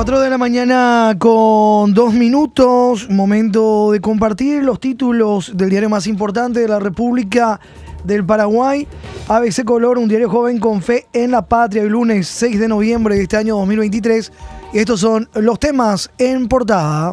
[0.00, 6.06] 4 de la mañana con dos minutos, momento de compartir los títulos del diario más
[6.06, 7.60] importante de la República
[8.04, 8.88] del Paraguay,
[9.28, 13.14] ABC Color, un diario joven con fe en la patria, el lunes 6 de noviembre
[13.14, 14.32] de este año 2023.
[14.72, 17.12] Y estos son los temas en portada.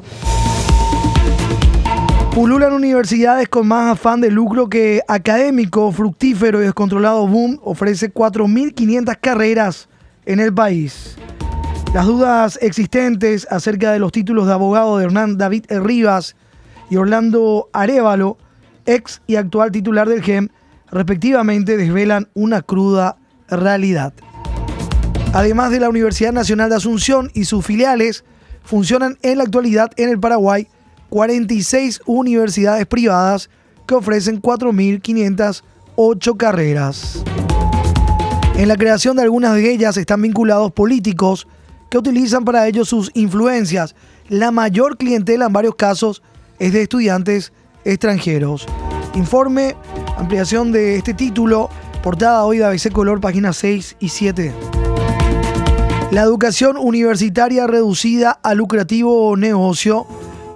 [2.34, 9.18] Pululan universidades con más afán de lucro que académico, fructífero y descontrolado boom ofrece 4.500
[9.20, 9.90] carreras
[10.26, 11.18] en el país.
[11.94, 16.36] Las dudas existentes acerca de los títulos de abogado de Hernán David Rivas
[16.90, 18.38] y Orlando Arevalo,
[18.86, 20.50] ex y actual titular del GEM,
[20.92, 23.18] respectivamente desvelan una cruda
[23.50, 24.14] realidad.
[25.34, 28.24] Además de la Universidad Nacional de Asunción y sus filiales,
[28.64, 30.68] funcionan en la actualidad en el Paraguay
[31.10, 33.50] 46 universidades privadas
[33.86, 37.24] que ofrecen 4.508 carreras.
[38.56, 41.48] En la creación de algunas de ellas están vinculados políticos,
[41.90, 43.96] que utilizan para ello sus influencias.
[44.30, 46.22] La mayor clientela en varios casos
[46.60, 47.54] es de estudiantes
[47.86, 48.66] extranjeros.
[49.16, 49.76] Informe,
[50.18, 51.70] ampliación de este título,
[52.04, 54.54] portada hoy de ABC Color, páginas 6 y 7.
[56.12, 60.08] La educación universitaria reducida a lucrativo negocio.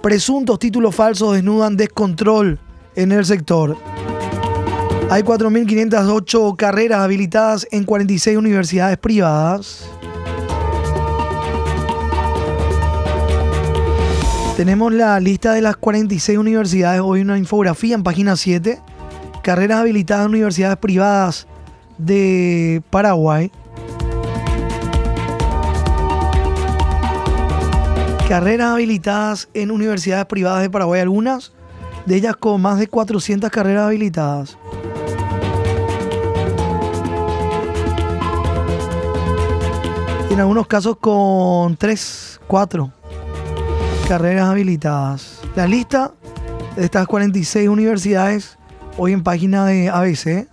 [0.02, 2.58] Presuntos títulos falsos desnudan descontrol
[2.96, 3.76] en el sector.
[5.10, 9.91] Hay 4.508 carreras habilitadas en 46 universidades privadas.
[14.62, 18.80] Tenemos la lista de las 46 universidades, hoy una infografía en página 7,
[19.42, 21.48] carreras habilitadas en universidades privadas
[21.98, 23.50] de Paraguay.
[28.28, 31.50] Carreras habilitadas en universidades privadas de Paraguay, algunas
[32.06, 34.56] de ellas con más de 400 carreras habilitadas.
[40.30, 43.01] En algunos casos con 3, 4
[44.12, 45.40] carreras habilitadas.
[45.56, 46.12] La lista
[46.76, 48.58] de estas 46 universidades
[48.98, 50.46] hoy en página de ABC.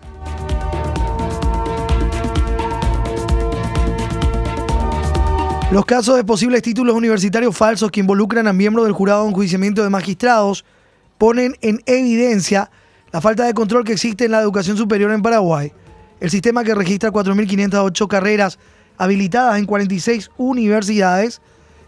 [5.73, 9.83] Los casos de posibles títulos universitarios falsos que involucran a miembros del jurado de enjuiciamiento
[9.83, 10.63] de magistrados
[11.17, 12.71] ponen en evidencia
[13.11, 15.73] la falta de control que existe en la educación superior en Paraguay.
[16.21, 18.57] El sistema que registra 4.508 carreras
[18.97, 21.41] habilitadas en 46 universidades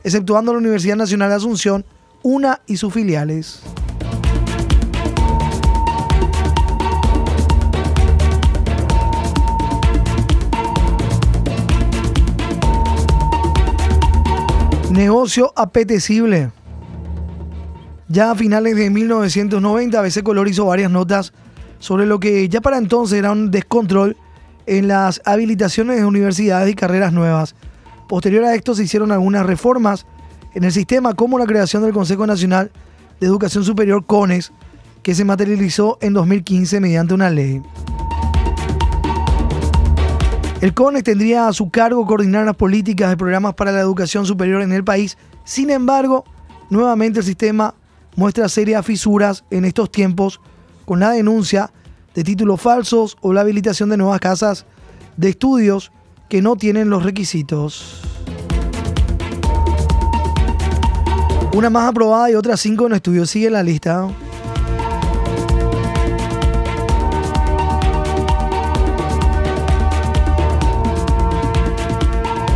[0.03, 1.85] exceptuando la Universidad Nacional de Asunción,
[2.23, 3.61] una y sus filiales.
[14.91, 16.51] Negocio apetecible.
[18.09, 21.31] Ya a finales de 1990, ABC Color hizo varias notas
[21.79, 24.17] sobre lo que ya para entonces era un descontrol
[24.65, 27.55] en las habilitaciones de universidades y carreras nuevas
[28.11, 30.05] Posterior a esto se hicieron algunas reformas
[30.53, 32.69] en el sistema como la creación del Consejo Nacional
[33.21, 34.51] de Educación Superior CONES,
[35.01, 37.61] que se materializó en 2015 mediante una ley.
[40.59, 44.61] El CONES tendría a su cargo coordinar las políticas de programas para la educación superior
[44.61, 45.17] en el país.
[45.45, 46.25] Sin embargo,
[46.69, 47.75] nuevamente el sistema
[48.17, 50.41] muestra serias fisuras en estos tiempos
[50.83, 51.71] con la denuncia
[52.13, 54.65] de títulos falsos o la habilitación de nuevas casas
[55.15, 55.93] de estudios
[56.31, 57.99] que no tienen los requisitos.
[61.53, 63.25] Una más aprobada y otras cinco en estudio.
[63.25, 64.07] Sigue la lista.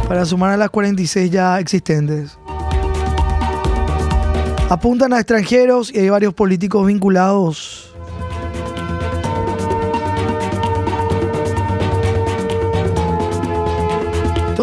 [0.07, 2.37] Para sumar a las 46 ya existentes.
[4.69, 7.84] Apuntan a extranjeros y hay varios políticos vinculados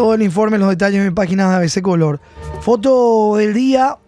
[0.03, 2.19] Todo el informe, los detalles en mi página de ABC Color.
[2.59, 3.99] Foto del día.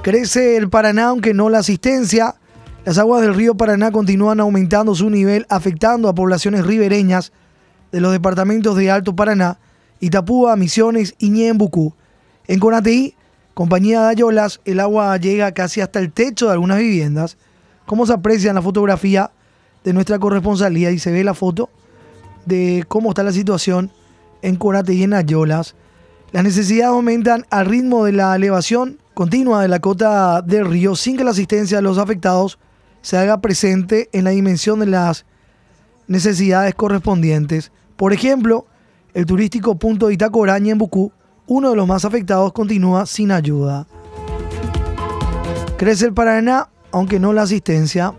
[0.00, 2.36] Crece el Paraná, aunque no la asistencia.
[2.84, 7.32] Las aguas del río Paraná continúan aumentando su nivel, afectando a poblaciones ribereñas
[7.90, 9.58] de los departamentos de Alto Paraná,
[9.98, 11.94] Itapúa, Misiones y Ñembucú.
[12.46, 13.16] En Conateí,
[13.52, 17.36] compañía de Ayolas, el agua llega casi hasta el techo de algunas viviendas.
[17.86, 19.32] Como se aprecia en la fotografía
[19.82, 21.70] de nuestra corresponsalía y se ve la foto
[22.46, 23.90] de cómo está la situación
[24.42, 25.74] en Corate y en Ayolas,
[26.32, 31.16] las necesidades aumentan al ritmo de la elevación continua de la cota del río sin
[31.16, 32.58] que la asistencia de los afectados
[33.02, 35.26] se haga presente en la dimensión de las
[36.06, 37.72] necesidades correspondientes.
[37.96, 38.66] Por ejemplo,
[39.12, 41.12] el turístico punto de Itacoraña en Bucú,
[41.46, 43.86] uno de los más afectados, continúa sin ayuda.
[45.76, 48.14] Crece el Paraná, aunque no la asistencia.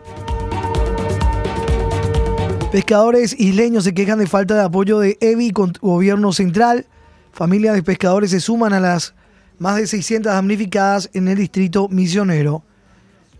[2.71, 6.85] Pescadores isleños se quejan de falta de apoyo de EBI con gobierno central.
[7.33, 9.13] Familias de pescadores se suman a las
[9.59, 12.63] más de 600 damnificadas en el distrito misionero.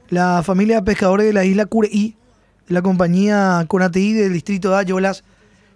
[0.09, 2.17] La familia de pescadores de la isla Cureí,
[2.67, 5.23] la compañía Conateí del distrito de Ayolas,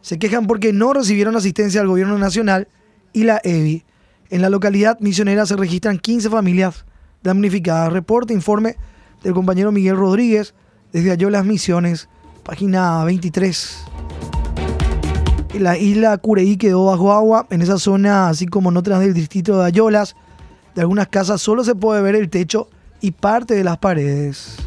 [0.02, 2.68] se quejan porque no recibieron asistencia del gobierno nacional
[3.14, 3.86] y la EBI.
[4.32, 6.84] En la localidad misionera se registran 15 familias
[7.24, 7.94] damnificadas.
[7.94, 8.76] Reporte, informe
[9.24, 10.54] del compañero Miguel Rodríguez
[10.92, 12.10] desde Ayolas Misiones,
[12.46, 13.86] página 23.
[15.60, 19.58] La isla Cureí quedó bajo agua en esa zona, así como en otras del distrito
[19.58, 20.16] de Ayolas.
[20.76, 22.70] De algunas casas solo se puede ver el techo
[23.02, 24.58] y parte de las paredes.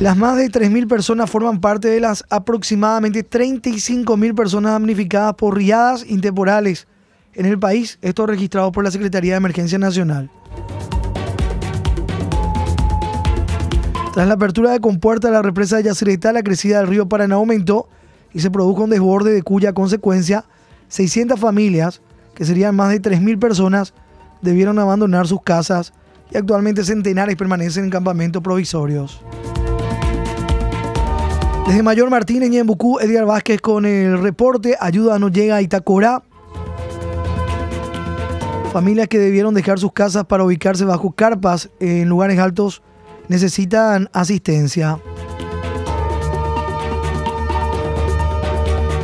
[0.00, 6.04] Las más de 3.000 personas forman parte de las aproximadamente 35.000 personas damnificadas por riadas
[6.04, 6.88] intemporales
[7.34, 10.30] en el país, esto registrado por la Secretaría de Emergencia Nacional.
[14.12, 17.36] Tras la apertura de compuerta de la represa de Yacyretá, la crecida del río Paraná
[17.36, 17.88] aumentó
[18.34, 20.44] y se produjo un desborde de cuya consecuencia
[20.88, 22.02] 600 familias,
[22.34, 23.94] que serían más de 3.000 personas,
[24.42, 25.94] debieron abandonar sus casas
[26.30, 29.22] y actualmente centenares permanecen en campamentos provisorios.
[31.66, 34.76] Desde Mayor Martínez y en Bucú, Edgar Vázquez con el reporte.
[34.78, 36.22] Ayuda no llega a Itacora.
[38.72, 42.82] Familias que debieron dejar sus casas para ubicarse bajo carpas en lugares altos
[43.28, 44.98] necesitan asistencia.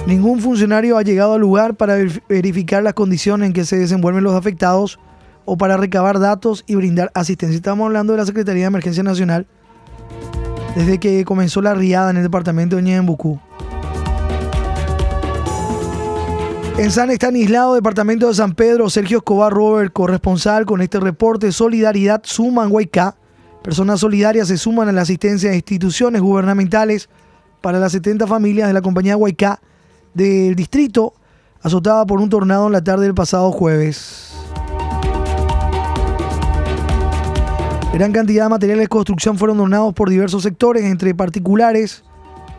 [0.06, 1.97] Ningún funcionario ha llegado al lugar para
[2.31, 4.99] verificar las condiciones en que se desenvuelven los afectados
[5.44, 7.56] o para recabar datos y brindar asistencia.
[7.56, 9.47] Estamos hablando de la Secretaría de Emergencia Nacional
[10.75, 13.38] desde que comenzó la riada en el departamento de Ñembucú.
[16.78, 22.20] En San Estanislao, departamento de San Pedro, Sergio Escobar Robert, corresponsal con este reporte Solidaridad
[22.22, 23.16] Suman Huaycá.
[23.64, 27.08] Personas solidarias se suman a la asistencia de instituciones gubernamentales
[27.60, 29.60] para las 70 familias de la compañía Huaycá
[30.14, 31.14] del distrito,
[31.62, 34.32] azotada por un tornado en la tarde del pasado jueves.
[37.92, 42.04] Gran cantidad de materiales de construcción fueron donados por diversos sectores, entre particulares,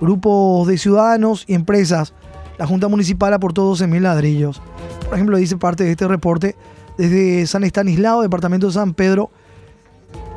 [0.01, 2.13] grupos de ciudadanos y empresas.
[2.59, 4.61] La Junta Municipal aportó 12.000 ladrillos.
[5.05, 6.57] Por ejemplo, dice parte de este reporte
[6.97, 9.31] desde San Estanislao, departamento de San Pedro,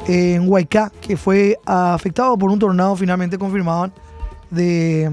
[0.07, 3.93] en Huaycá, que fue afectado por un tornado, finalmente confirmaban,
[4.51, 5.11] de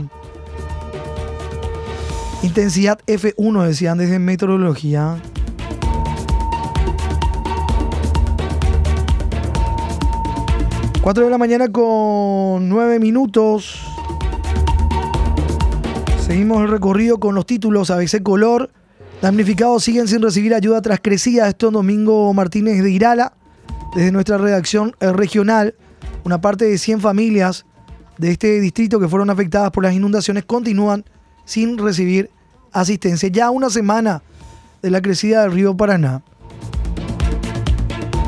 [2.44, 5.18] intensidad F1, decían desde meteorología.
[11.02, 13.89] 4 de la mañana con 9 minutos.
[16.30, 18.70] Seguimos el recorrido con los títulos ABC Color.
[19.20, 21.48] Damnificados siguen sin recibir ayuda tras crecida.
[21.48, 23.34] Esto es Domingo Martínez de Irala,
[23.96, 25.74] desde nuestra redacción eh, regional.
[26.24, 27.66] Una parte de 100 familias
[28.20, 31.04] de este distrito que fueron afectadas por las inundaciones continúan
[31.46, 32.30] sin recibir
[32.74, 33.28] asistencia.
[33.30, 34.22] Ya una semana
[34.84, 36.22] de la crecida del río Paraná.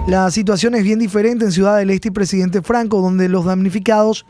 [0.07, 4.25] La situación es bien diferente en Ciudad del Este y Presidente Franco, donde los damnificados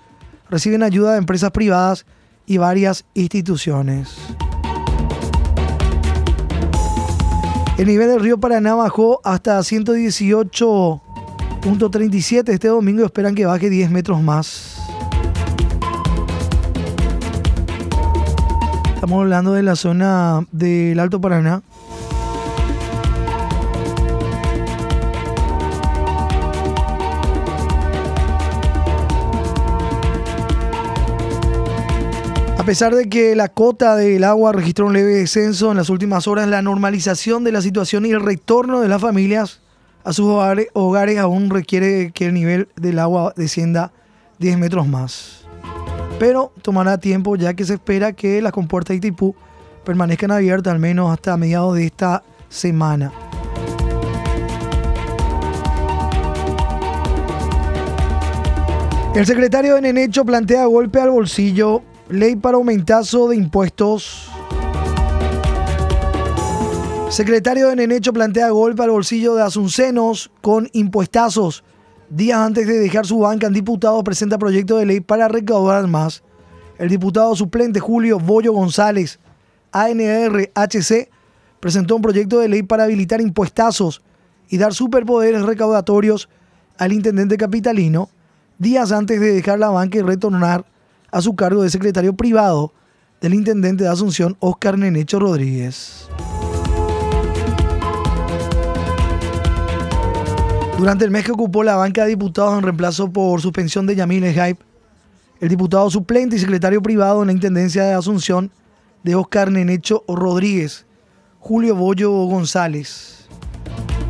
[0.49, 2.05] reciben ayuda de empresas privadas
[2.51, 4.09] y varias instituciones.
[7.77, 14.21] El nivel del río Paraná bajó hasta 118.37 este domingo esperan que baje 10 metros
[14.21, 14.81] más.
[18.95, 21.63] Estamos hablando de la zona del Alto Paraná.
[32.61, 36.27] A pesar de que la cota del agua registró un leve descenso en las últimas
[36.27, 39.61] horas, la normalización de la situación y el retorno de las familias
[40.03, 43.91] a sus hogares, aún requiere que el nivel del agua descienda
[44.37, 45.41] 10 metros más.
[46.19, 49.35] Pero tomará tiempo ya que se espera que las compuertas de Itipú
[49.83, 53.11] permanezcan abiertas al menos hasta mediados de esta semana.
[59.15, 64.27] El secretario de Nenecho plantea golpe al bolsillo Ley para aumentazo de impuestos.
[67.09, 71.63] Secretario de Nenecho plantea golpe al bolsillo de Asuncenos con impuestazos.
[72.09, 76.21] Días antes de dejar su banca, el diputado presenta proyecto de ley para recaudar más.
[76.77, 79.21] El diputado suplente Julio Bollo González,
[79.71, 81.09] ANRHC,
[81.61, 84.01] presentó un proyecto de ley para habilitar impuestazos
[84.49, 86.27] y dar superpoderes recaudatorios
[86.77, 88.09] al intendente capitalino
[88.57, 90.65] días antes de dejar la banca y retornar
[91.11, 92.73] a su cargo de secretario privado
[93.19, 96.09] del intendente de Asunción, Oscar Nenecho Rodríguez.
[100.77, 104.25] Durante el mes que ocupó la banca de diputados en reemplazo por suspensión de Yamil
[104.25, 104.63] Hype,
[105.39, 108.51] el diputado suplente y secretario privado en la Intendencia de Asunción
[109.03, 110.87] de Oscar Nenecho Rodríguez,
[111.39, 113.27] Julio Bollo González.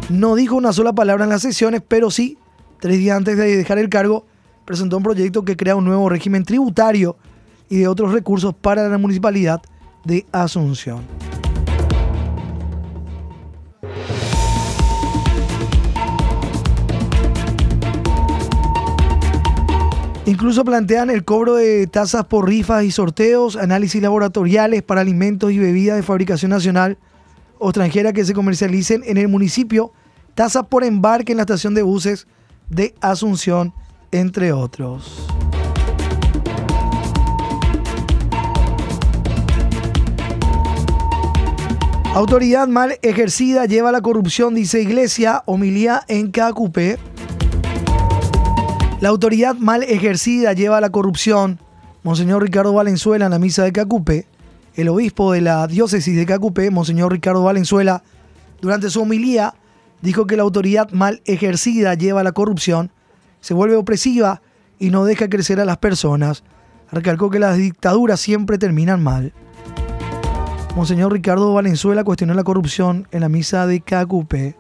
[0.09, 2.37] No dijo una sola palabra en las sesiones, pero sí,
[2.79, 4.25] tres días antes de dejar el cargo,
[4.65, 7.17] presentó un proyecto que crea un nuevo régimen tributario
[7.69, 9.61] y de otros recursos para la municipalidad
[10.03, 11.01] de Asunción.
[20.25, 25.59] Incluso plantean el cobro de tasas por rifas y sorteos, análisis laboratoriales para alimentos y
[25.59, 26.97] bebidas de fabricación nacional
[27.59, 29.91] o extranjera que se comercialicen en el municipio,
[30.33, 32.27] tasas por embarque en la estación de buses
[32.69, 33.73] de Asunción,
[34.11, 35.27] entre otros.
[42.13, 46.99] Autoridad mal ejercida lleva la corrupción, dice Iglesia, homilía en KQP.
[48.99, 51.59] La autoridad mal ejercida lleva la corrupción.
[52.03, 54.27] Monseñor Ricardo Valenzuela en la misa de Cacupe,
[54.75, 58.03] el obispo de la diócesis de Cacupe, Monseñor Ricardo Valenzuela,
[58.59, 59.53] durante su homilía
[60.01, 62.91] dijo que la autoridad mal ejercida lleva la corrupción,
[63.41, 64.41] se vuelve opresiva
[64.79, 66.43] y no deja crecer a las personas.
[66.91, 69.33] Recalcó que las dictaduras siempre terminan mal.
[70.75, 74.55] Monseñor Ricardo Valenzuela cuestionó la corrupción en la misa de Cacupe.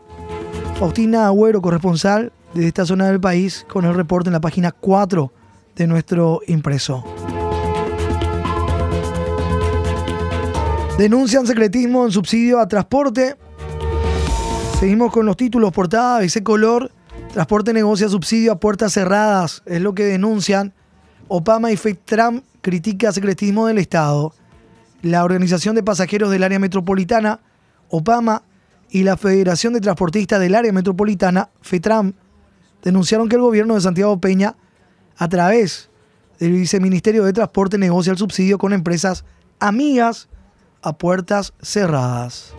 [0.77, 5.31] Faustina Agüero, corresponsal de esta zona del país con el reporte en la página 4
[5.75, 7.03] de nuestro impreso.
[10.97, 13.35] Denuncian secretismo en subsidio a transporte.
[14.79, 16.91] Seguimos con los títulos portada, ese color.
[17.33, 20.73] Transporte negocia subsidio a puertas cerradas, es lo que denuncian.
[21.29, 24.33] Opama y FedTram critica secretismo del Estado.
[25.01, 27.39] La Organización de Pasajeros del Área Metropolitana,
[27.87, 28.43] Opama
[28.89, 32.13] y la Federación de Transportistas del Área Metropolitana, FETRAM,
[32.83, 34.57] denunciaron que el gobierno de Santiago Peña,
[35.15, 35.89] a través
[36.37, 39.23] del Viceministerio de Transporte, negocia el subsidio con empresas
[39.59, 40.27] amigas
[40.81, 42.53] a puertas cerradas.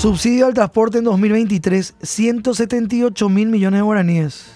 [0.00, 4.46] Subsidio al transporte en 2023, 178 mil millones de guaraníes.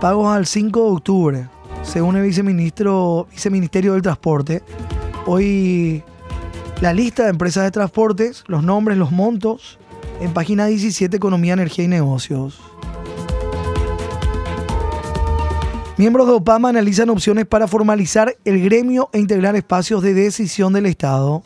[0.00, 1.48] Pagos al 5 de octubre,
[1.82, 4.62] según el viceministro, viceministerio del Transporte.
[5.26, 6.04] Hoy
[6.80, 9.80] la lista de empresas de transportes, los nombres, los montos,
[10.20, 12.60] en página 17, Economía, Energía y Negocios.
[15.96, 20.86] Miembros de OPAMA analizan opciones para formalizar el gremio e integrar espacios de decisión del
[20.86, 21.42] Estado.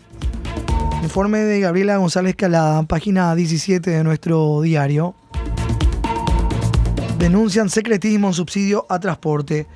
[1.02, 5.14] Informe de Gabriela González Calada, página 17 de nuestro diario.
[7.18, 9.66] Denuncian secretismo en subsidio a transporte.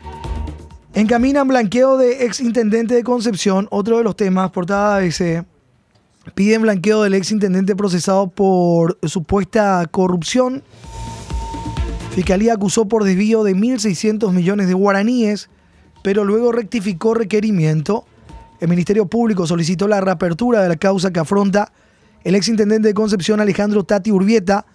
[0.95, 5.45] Encaminan blanqueo de ex intendente de Concepción, otro de los temas, portada ABC.
[6.35, 10.63] Piden blanqueo del ex intendente procesado por supuesta corrupción.
[12.11, 15.49] Fiscalía acusó por desvío de 1.600 millones de guaraníes,
[16.03, 18.05] pero luego rectificó requerimiento.
[18.61, 21.73] El Ministerio Público solicitó la reapertura de la causa que afronta
[22.25, 24.67] el ex intendente de Concepción Alejandro Tati Urbieta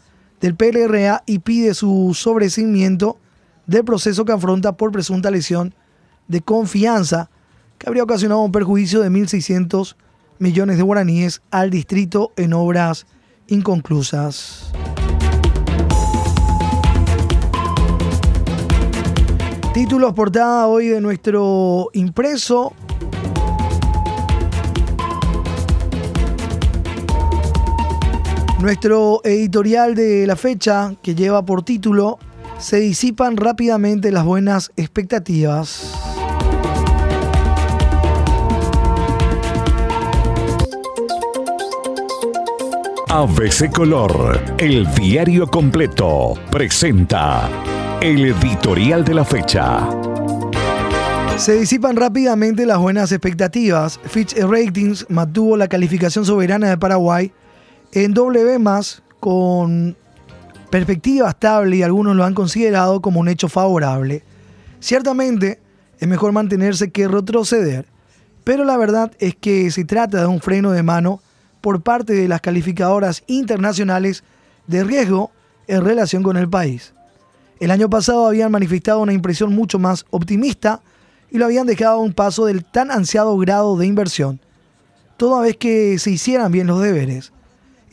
[0.42, 3.20] del PLRA y pide su sobrecimiento
[3.68, 5.76] del proceso que afronta por presunta lesión
[6.28, 7.30] de confianza
[7.78, 9.96] que habría ocasionado un perjuicio de 1.600
[10.40, 13.06] millones de guaraníes al distrito en obras
[13.48, 14.72] inconclusas.
[19.76, 22.74] Títulos portada hoy de nuestro impreso.
[28.66, 32.18] Nuestro editorial de la fecha, que lleva por título,
[32.58, 35.94] Se disipan rápidamente las buenas expectativas.
[43.08, 47.48] ABC Color, el diario completo, presenta
[48.02, 49.88] el editorial de la fecha.
[51.38, 54.00] Se disipan rápidamente las buenas expectativas.
[54.06, 57.32] Fitch Ratings mantuvo la calificación soberana de Paraguay
[57.96, 58.60] en W
[59.22, 59.96] con
[60.70, 64.22] perspectiva estable y algunos lo han considerado como un hecho favorable.
[64.82, 65.62] Ciertamente
[65.98, 67.86] es mejor mantenerse que retroceder,
[68.44, 71.22] pero la verdad es que se trata de un freno de mano
[71.62, 74.26] por parte de las calificadoras internacionales
[74.68, 75.32] de riesgo
[75.68, 76.94] en relación con el país.
[77.62, 80.82] El año pasado habían manifestado una impresión mucho más optimista
[81.32, 84.42] y lo habían dejado a un paso del tan ansiado grado de inversión,
[85.16, 87.32] toda vez que se hicieran bien los deberes.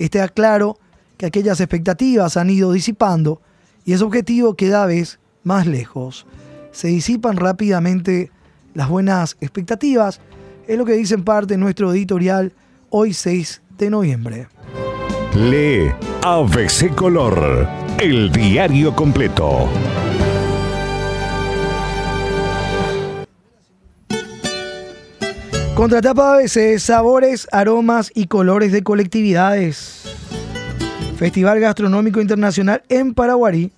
[0.03, 0.81] Está claro
[1.17, 3.41] que aquellas expectativas han ido disipando
[3.85, 6.27] y ese objetivo cada vez más lejos.
[6.73, 8.33] Se disipan rápidamente
[8.75, 10.21] las buenas expectativas,
[10.67, 12.53] es lo que dice en parte nuestro editorial
[12.91, 14.49] hoy 6 de noviembre.
[15.37, 15.93] Lee
[16.25, 17.69] ABC Color,
[18.01, 19.69] el diario completo.
[25.75, 30.03] Contratapa ABC, sabores, aromas y colores de colectividades.
[31.17, 33.73] Festival Gastronómico Internacional en Paraguay.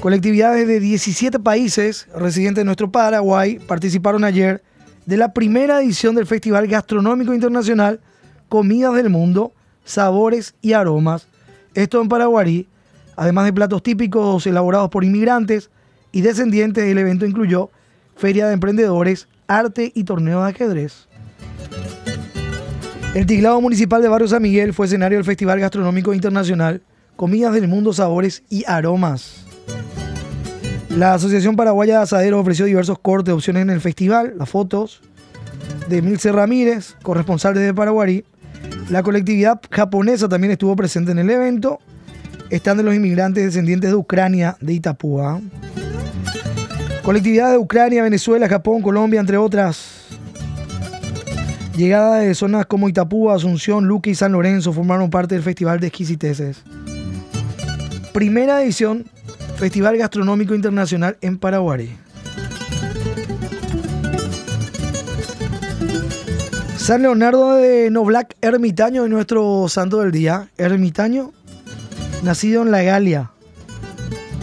[0.00, 4.62] Colectividades de 17 países residentes de nuestro Paraguay participaron ayer
[5.06, 8.00] de la primera edición del Festival Gastronómico Internacional
[8.48, 9.52] Comidas del Mundo,
[9.84, 11.26] Sabores y Aromas.
[11.74, 12.68] Esto en Paraguay,
[13.16, 15.68] además de platos típicos elaborados por inmigrantes
[16.12, 17.70] y descendientes, el evento incluyó
[18.14, 21.08] feria de emprendedores, arte y torneo de ajedrez.
[23.14, 26.82] El Tiglado Municipal de Barrio San Miguel fue escenario del Festival Gastronómico Internacional
[27.16, 29.44] Comidas del Mundo, Sabores y Aromas.
[30.90, 35.00] La Asociación Paraguaya de Asaderos ofreció diversos cortes de opciones en el festival, las fotos
[35.88, 38.24] de Milce Ramírez, corresponsal desde Paraguay.
[38.90, 41.78] La colectividad japonesa también estuvo presente en el evento.
[42.50, 45.40] Están de los inmigrantes descendientes de Ucrania, de Itapúa.
[47.02, 49.93] Colectividad de Ucrania, Venezuela, Japón, Colombia, entre otras.
[51.76, 55.88] Llegada de zonas como Itapúa, Asunción, Luque y San Lorenzo formaron parte del Festival de
[55.88, 56.62] Exquisiteces.
[58.12, 59.06] Primera edición,
[59.56, 61.96] Festival Gastronómico Internacional en Paraguay.
[66.76, 70.50] San Leonardo de Noblac, ermitaño de nuestro santo del día.
[70.58, 71.32] Ermitaño,
[72.22, 73.30] nacido en la Galia.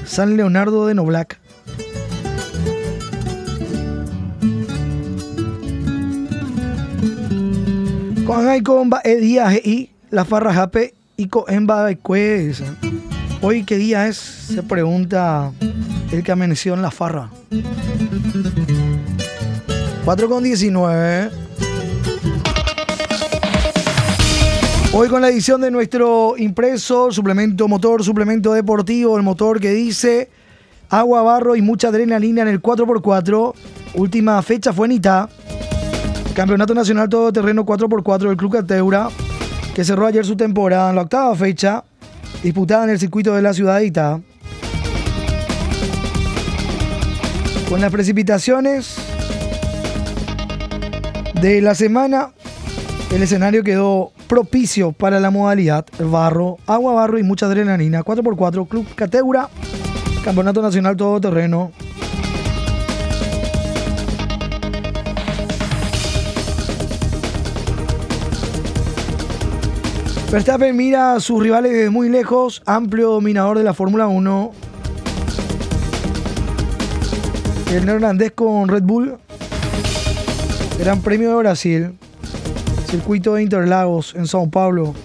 [0.06, 1.41] San Leonardo de Noblac.
[8.26, 11.98] Con comba el día y la farra jape y coemba de
[13.42, 15.52] Hoy qué día es, se pregunta
[16.12, 17.30] el que amaneció en la farra.
[20.06, 21.32] 4 con 19.
[24.94, 30.30] Hoy con la edición de nuestro impreso, suplemento motor, suplemento deportivo, el motor que dice
[30.90, 33.54] agua, barro y mucha adrenalina en el 4x4.
[33.96, 35.30] Última fecha fue en Itá.
[36.34, 39.10] Campeonato Nacional Todoterreno 4x4 del Club Cateura,
[39.76, 41.84] que cerró ayer su temporada en la octava fecha,
[42.42, 44.22] disputada en el circuito de la ciudad de Itá.
[47.68, 48.96] Con las precipitaciones
[51.42, 52.32] de la semana,
[53.14, 58.04] el escenario quedó propicio para la modalidad barro, agua, barro y mucha adrenalina.
[58.04, 59.50] 4x4, Club Cateura,
[60.24, 61.74] Campeonato Nacional Todoterreno
[70.32, 74.52] Verstappen mira a sus rivales desde muy lejos, amplio dominador de la Fórmula 1.
[77.74, 79.18] El neerlandés con Red Bull.
[80.80, 82.00] Gran Premio de Brasil.
[82.88, 84.96] Circuito de Interlagos en Sao Paulo.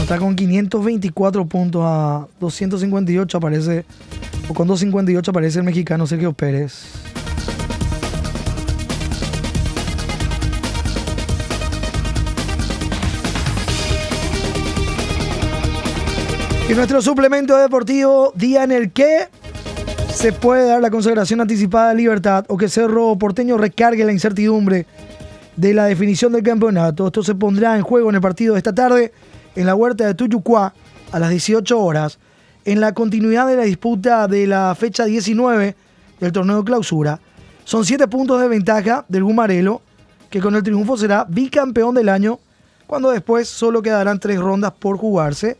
[0.00, 3.84] Está con 524 puntos a 258 aparece
[4.54, 6.84] con 2.58 aparece el mexicano Sergio Pérez.
[16.68, 19.28] Y nuestro suplemento deportivo, día en el que
[20.08, 24.86] se puede dar la consagración anticipada de libertad o que Cerro Porteño recargue la incertidumbre
[25.56, 27.06] de la definición del campeonato.
[27.08, 29.12] Esto se pondrá en juego en el partido de esta tarde
[29.54, 30.72] en la huerta de Tuyucuá
[31.10, 32.18] a las 18 horas
[32.64, 35.74] en la continuidad de la disputa de la fecha 19
[36.20, 37.20] del torneo de clausura.
[37.64, 39.82] Son siete puntos de ventaja del Gumarelo,
[40.30, 42.38] que con el triunfo será bicampeón del año,
[42.86, 45.56] cuando después solo quedarán tres rondas por jugarse.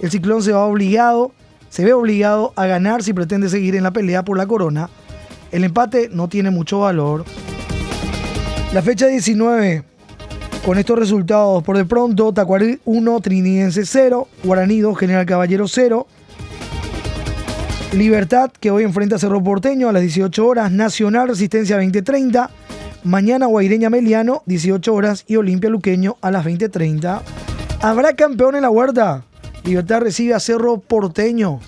[0.00, 1.32] El ciclón se va obligado,
[1.68, 4.88] se ve obligado a ganar si pretende seguir en la pelea por la corona.
[5.50, 7.24] El empate no tiene mucho valor.
[8.72, 9.84] La fecha 19,
[10.64, 16.06] con estos resultados, por de pronto, Tacuarí 1, Trinidense 0, Guaraní 2, General Caballero 0,
[17.92, 20.72] Libertad, que hoy enfrenta a Cerro Porteño a las 18 horas.
[20.72, 22.48] Nacional Resistencia 2030.
[23.04, 25.24] Mañana Guaireña Meliano, 18 horas.
[25.26, 27.20] Y Olimpia Luqueño a las 20.30.
[27.82, 29.24] ¿Habrá campeón en la huerta?
[29.64, 31.60] Libertad recibe a Cerro Porteño.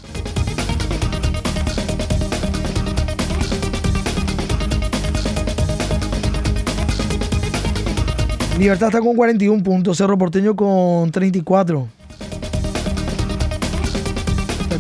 [8.58, 12.03] Libertad está con 41 puntos, Cerro Porteño con 34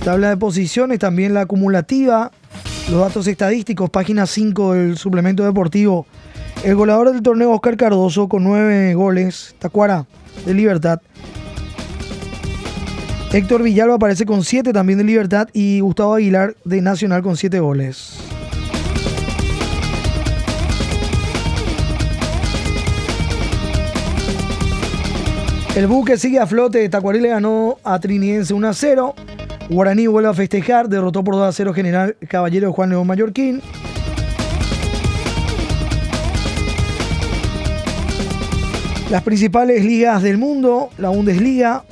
[0.04, 2.30] Tabla de posiciones, también la acumulativa,
[2.90, 6.06] los datos estadísticos, página 5 del suplemento deportivo.
[6.62, 10.04] El goleador del torneo, Oscar Cardoso, con 9 goles, Tacuara,
[10.44, 11.00] de Libertad.
[13.32, 17.58] Héctor Villalba aparece con 7 también de Libertad y Gustavo Aguilar de Nacional con 7
[17.60, 18.18] goles.
[25.74, 26.86] El buque sigue a flote.
[26.90, 29.14] Tacuarí le ganó a Trinidense 1 a 0.
[29.68, 30.88] Guaraní vuelve a festejar.
[30.88, 33.62] Derrotó por 2 a 0 General Caballero Juan León Mallorquín.
[39.10, 41.84] Las principales ligas del mundo, la Bundesliga,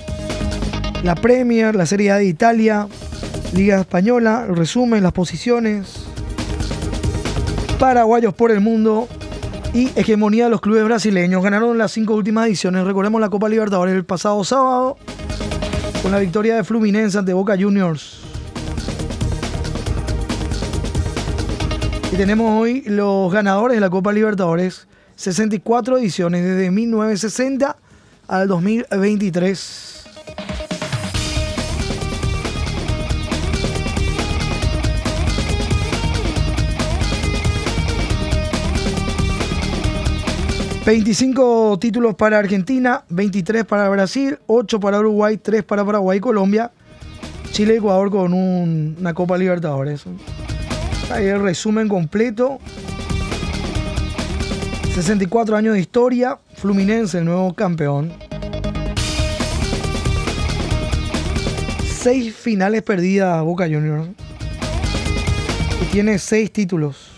[1.04, 2.88] la Premier, la Serie A de Italia,
[3.54, 6.06] Liga Española, el resumen, las posiciones,
[7.78, 9.08] paraguayos por el mundo
[9.74, 11.42] y hegemonía de los clubes brasileños.
[11.42, 12.84] Ganaron las cinco últimas ediciones.
[12.84, 14.96] Recordemos la Copa Libertadores el pasado sábado
[16.02, 18.18] con la victoria de Fluminense ante Boca Juniors.
[22.12, 24.88] Y tenemos hoy los ganadores de la Copa Libertadores.
[25.16, 27.76] 64 ediciones desde 1960
[28.26, 30.01] al 2023.
[40.84, 46.72] 25 títulos para Argentina, 23 para Brasil, 8 para Uruguay, 3 para Paraguay y Colombia.
[47.52, 50.04] Chile y Ecuador con una Copa Libertadores.
[51.12, 52.58] Ahí el resumen completo.
[54.94, 56.40] 64 años de historia.
[56.56, 58.12] Fluminense, el nuevo campeón.
[62.00, 64.08] 6 finales perdidas Boca Juniors.
[65.80, 67.11] Y tiene 6 títulos.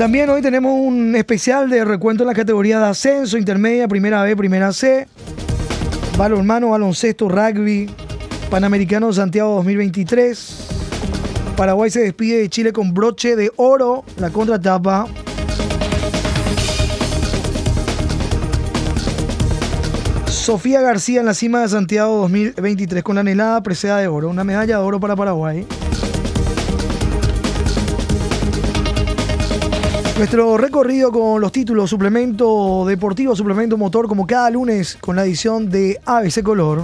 [0.00, 4.34] También hoy tenemos un especial de recuento en la categoría de ascenso, intermedia, primera B,
[4.34, 5.06] primera C,
[6.16, 7.86] balonmano, baloncesto, rugby,
[8.48, 10.68] Panamericano Santiago 2023.
[11.54, 15.06] Paraguay se despide de Chile con broche de oro, la contratapa.
[20.28, 24.44] Sofía García en la cima de Santiago 2023 con la anhelada presea de oro, una
[24.44, 25.66] medalla de oro para Paraguay.
[30.20, 35.70] Nuestro recorrido con los títulos, suplemento deportivo, suplemento motor, como cada lunes con la edición
[35.70, 36.82] de ABC Color.